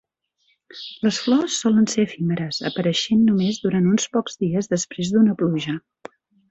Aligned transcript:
Les 1.07 1.19
flors 1.25 1.57
solen 1.65 1.85
ser 1.93 2.07
efímeres, 2.07 2.61
apareixent 2.71 3.23
només 3.29 3.63
durant 3.67 3.93
uns 3.95 4.13
pocs 4.17 4.43
dies 4.47 4.75
després 4.77 5.17
d'una 5.17 5.41
pluja. 5.45 5.81